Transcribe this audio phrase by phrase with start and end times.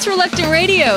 [0.00, 0.96] It's Reluctant Radio.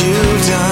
[0.00, 0.71] you've done.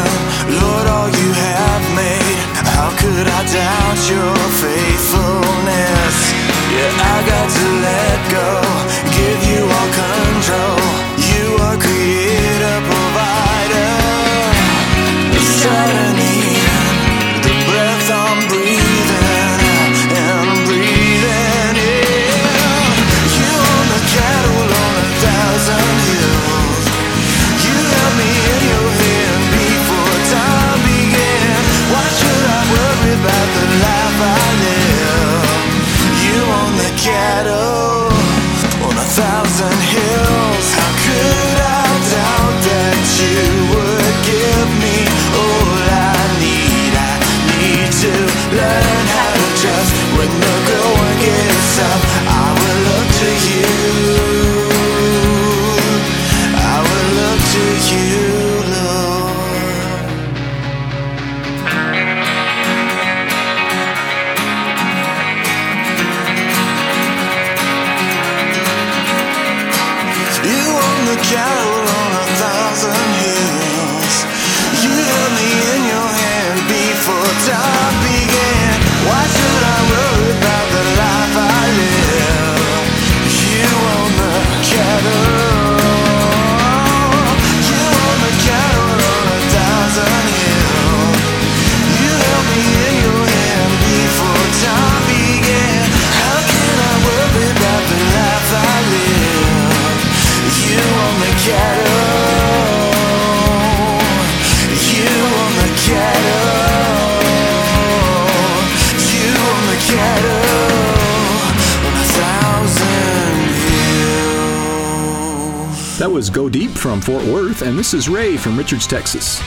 [116.00, 119.38] That was Go Deep from Fort Worth, and this is Ray from Richards, Texas.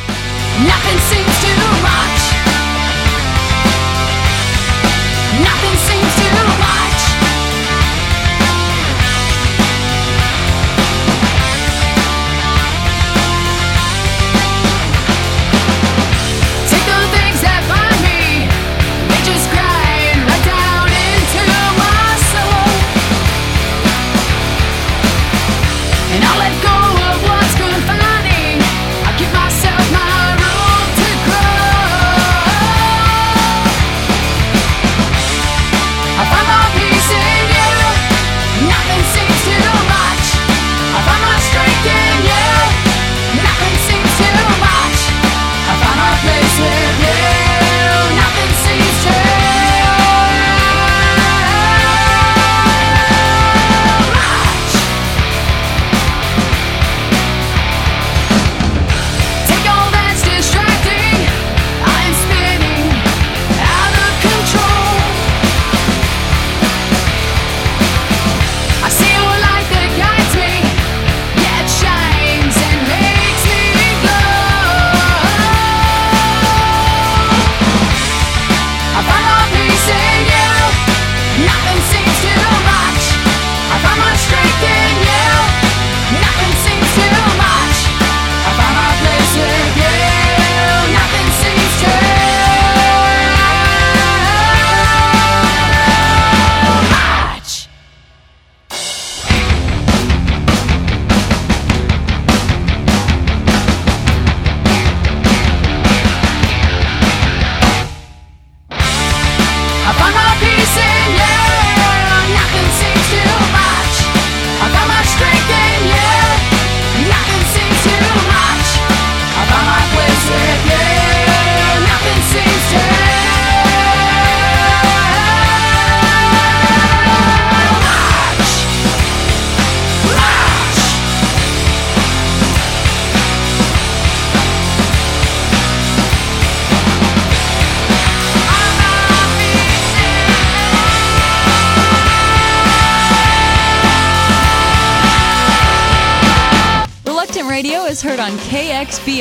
[0.61, 2.21] Nothing seems too much.
[5.41, 6.12] Nothing seems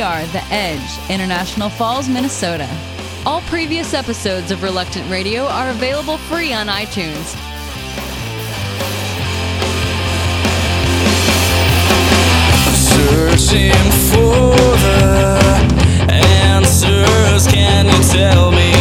[0.02, 2.68] Are The Edge, International Falls, Minnesota.
[3.24, 7.36] All previous episodes of Reluctant Radio are available free on iTunes.
[12.74, 13.72] Searching
[14.10, 14.56] for
[16.06, 16.20] the
[16.50, 18.71] answers, can you tell me?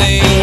[0.00, 0.39] listening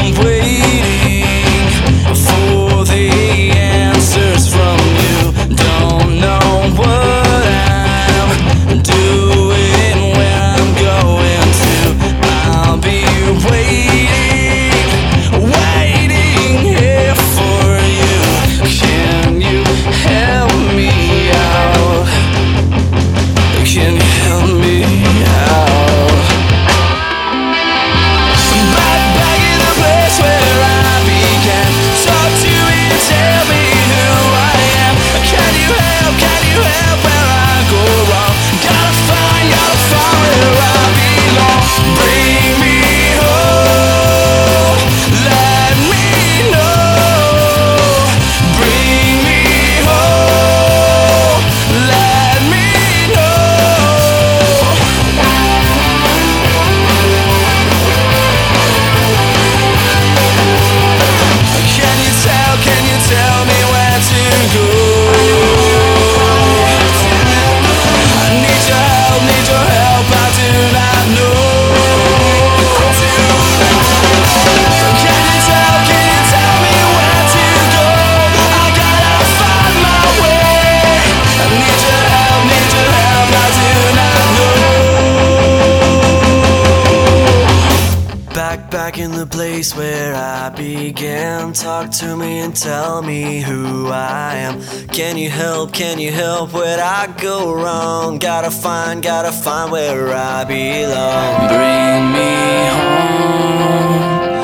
[95.28, 95.74] you help?
[95.74, 96.54] Can you help?
[96.54, 98.18] Where'd I go wrong?
[98.18, 101.48] Gotta find, gotta find where I belong.
[101.50, 102.32] Bring me
[102.78, 104.37] home.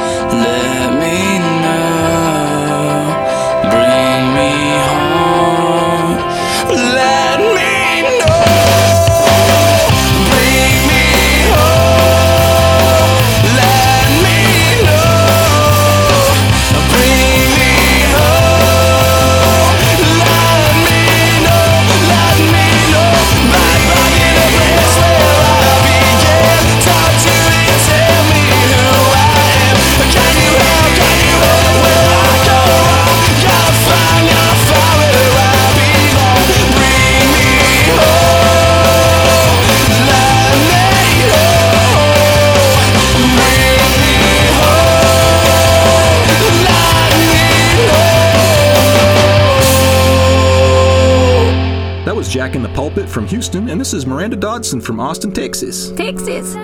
[53.13, 55.91] from Houston, and this is Miranda Dodson from Austin, Texas.
[55.91, 56.55] Texas.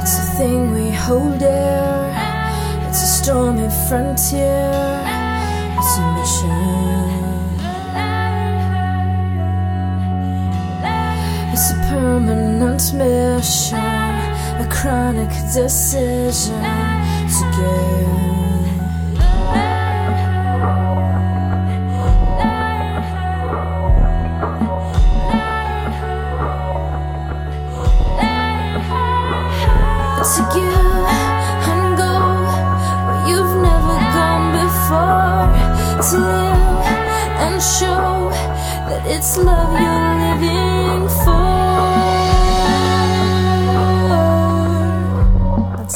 [0.00, 2.86] It's a thing we hold there.
[2.88, 4.61] It's a stormy frontier.
[15.54, 16.62] decision
[17.28, 17.91] to give.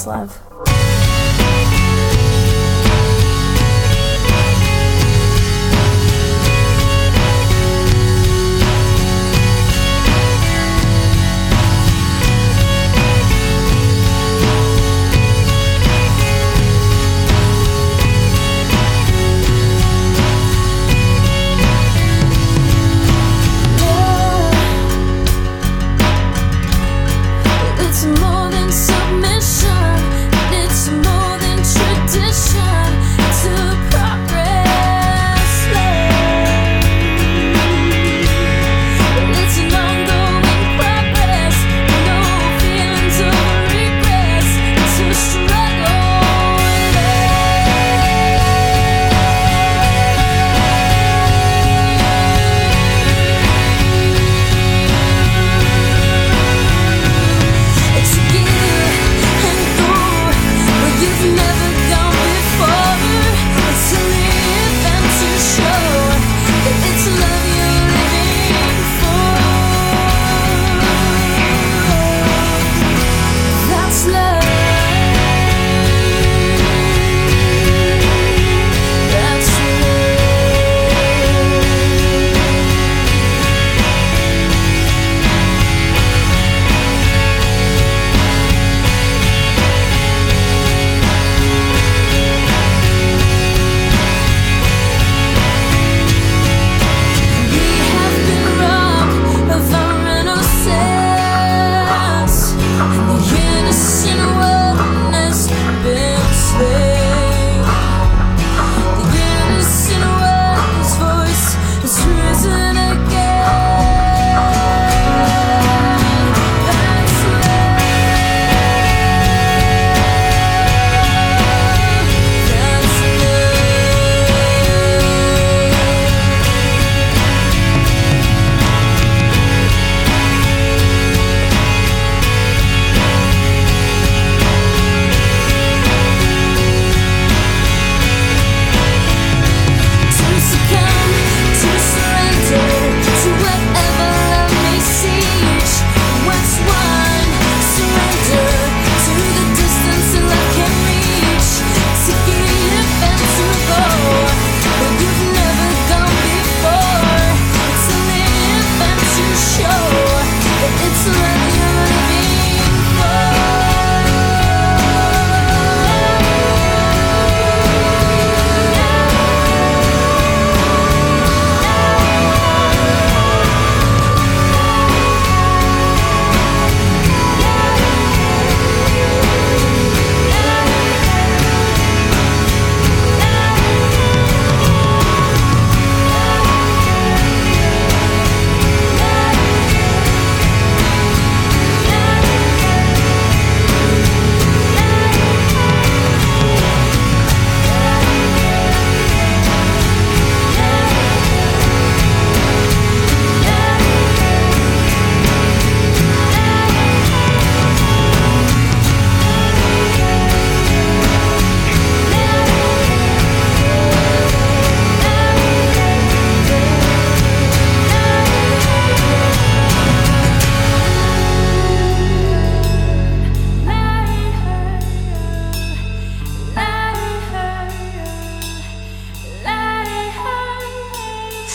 [0.07, 0.56] love.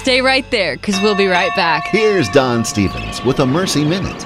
[0.02, 1.86] Stay right there, because we'll be right back.
[1.86, 4.20] Here's Don Stevens with a Mercy Minute.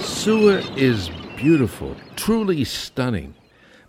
[0.00, 3.36] Sua is beautiful, truly stunning.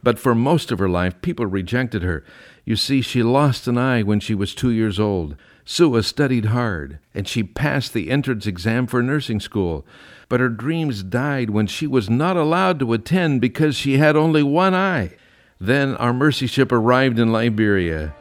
[0.03, 2.24] But for most of her life, people rejected her.
[2.63, 5.36] You see, she lost an eye when she was two years old.
[5.65, 9.84] Sua studied hard, and she passed the entrance exam for nursing school.
[10.29, 14.44] But her dreams died when she was not allowed to attend because she had only
[14.44, 15.15] one eye.
[15.60, 18.13] Then our mercy ship arrived in Liberia.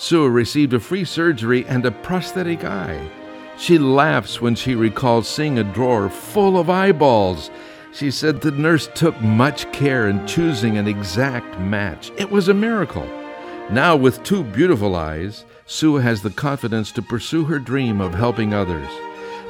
[0.00, 3.06] Sua received a free surgery and a prosthetic eye.
[3.58, 7.50] She laughs when she recalls seeing a drawer full of eyeballs.
[7.92, 12.10] She said the nurse took much care in choosing an exact match.
[12.16, 13.06] It was a miracle.
[13.70, 18.54] Now, with two beautiful eyes, Sua has the confidence to pursue her dream of helping
[18.54, 18.88] others.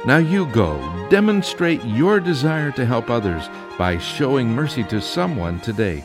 [0.05, 6.03] Now you go, demonstrate your desire to help others by showing mercy to someone today.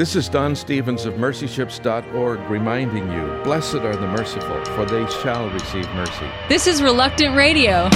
[0.00, 5.50] This is Don Stevens of mercyships.org reminding you Blessed are the merciful, for they shall
[5.50, 6.26] receive mercy.
[6.48, 7.90] This is Reluctant Radio.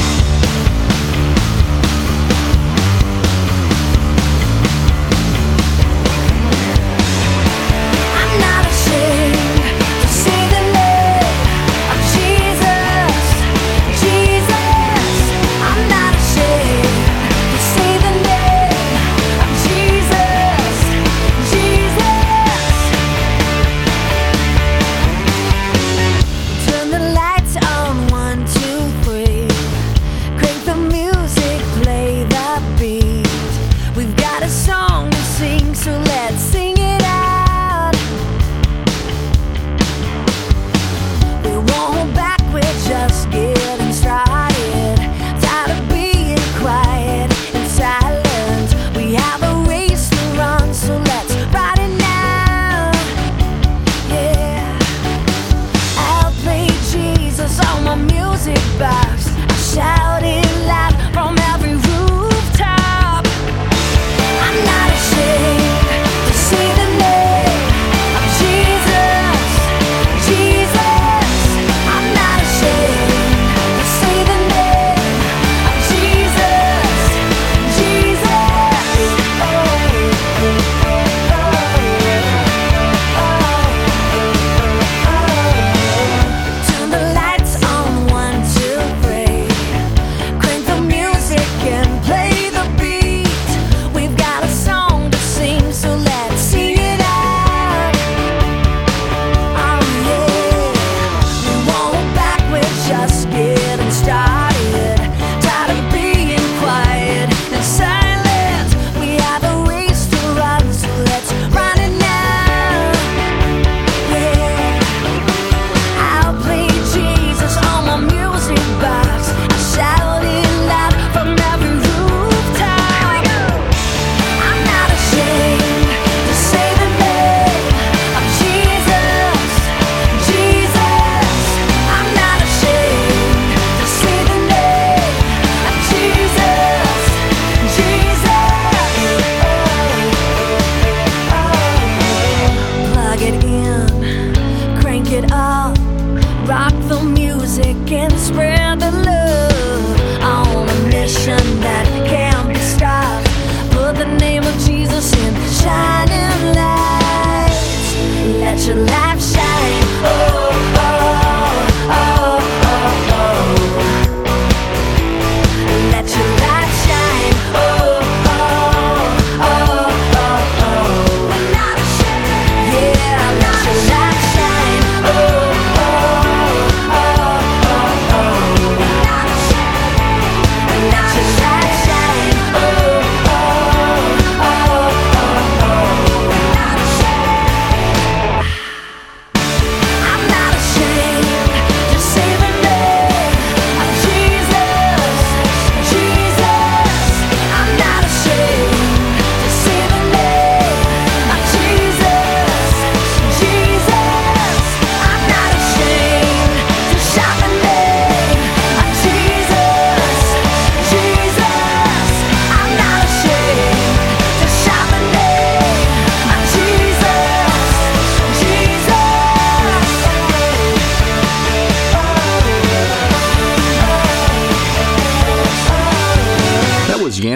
[158.75, 159.14] to.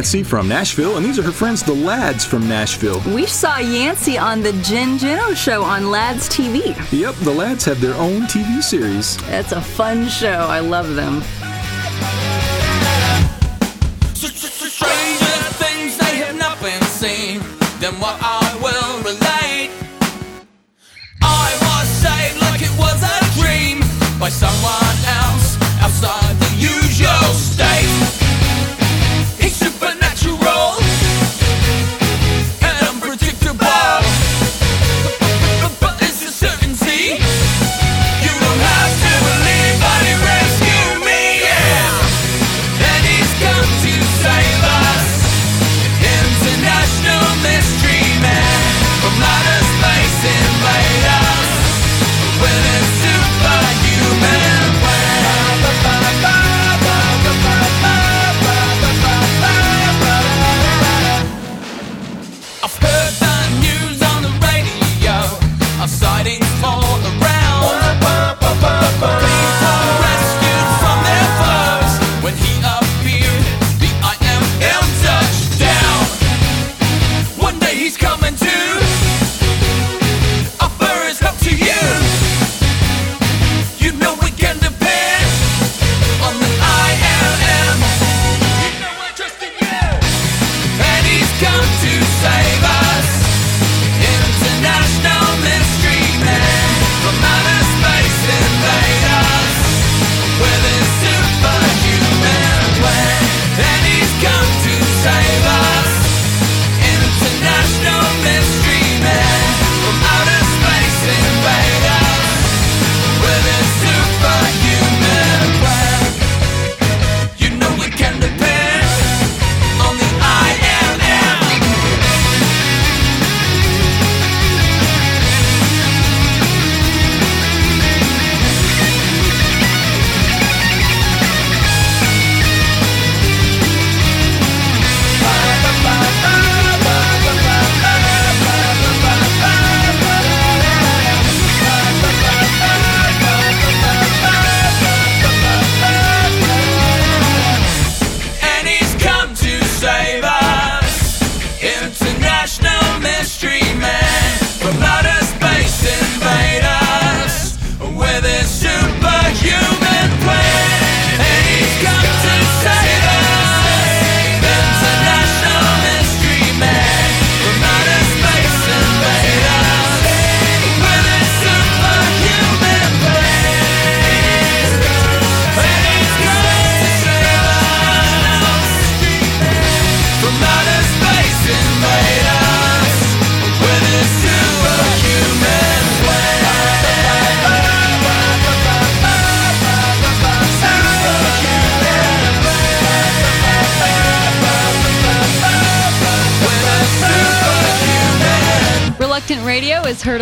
[0.09, 3.03] Yancy from Nashville, and these are her friends, the Lads from Nashville.
[3.15, 6.75] We saw Yancy on the Jen Jeno show on Lads TV.
[6.91, 9.19] Yep, the Lads have their own TV series.
[9.29, 10.47] That's a fun show.
[10.49, 11.21] I love them.
[14.15, 17.41] Stranger things they have not been seen
[17.79, 19.73] than what I will relate.
[21.21, 23.81] I was saved like it was a dream
[24.19, 28.08] by someone else outside the usual state.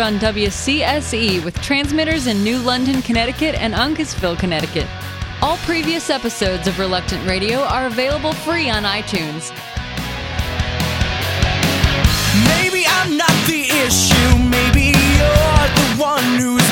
[0.07, 4.87] on WCSE with transmitters in New London, Connecticut and Uncasville, Connecticut.
[5.41, 9.51] All previous episodes of Reluctant Radio are available free on iTunes.
[12.47, 16.66] Maybe I'm not the issue, maybe you're the one who's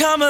[0.00, 0.29] come on.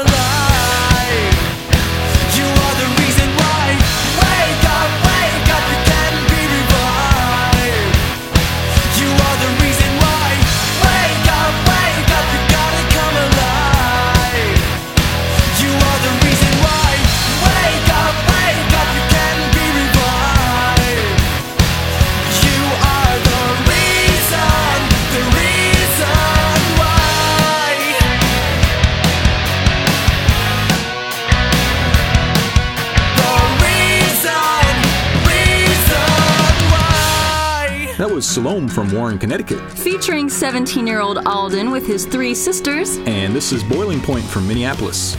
[38.31, 39.61] Salome from Warren, Connecticut.
[39.73, 42.99] Featuring 17 year old Alden with his three sisters.
[42.99, 45.17] And this is Boiling Point from Minneapolis.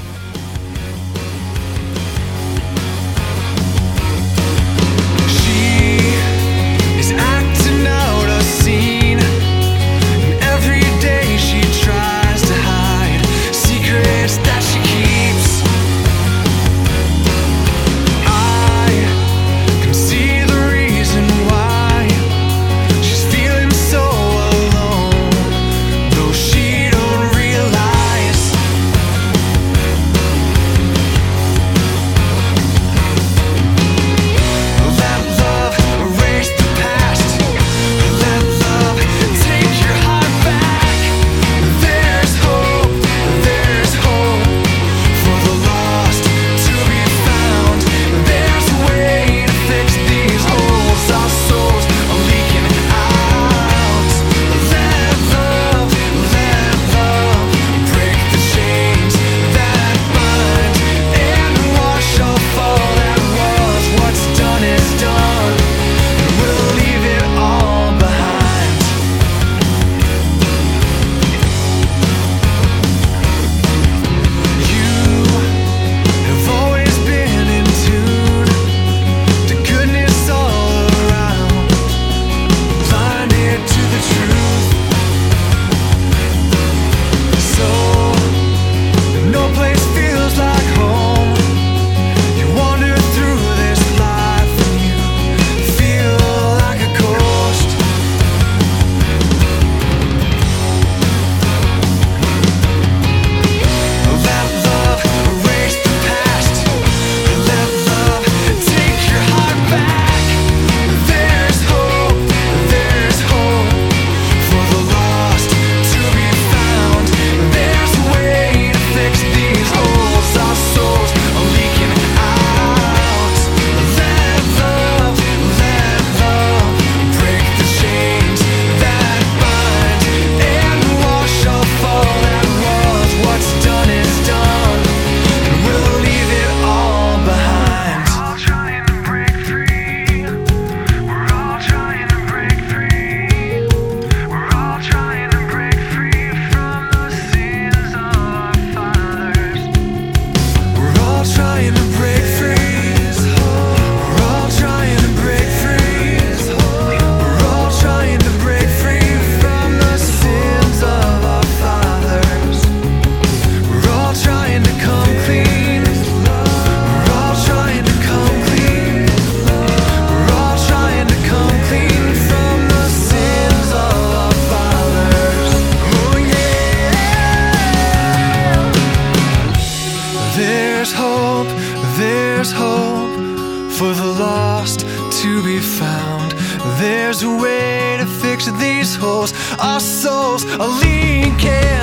[189.01, 189.33] Holes.
[189.59, 191.80] Our souls are leaking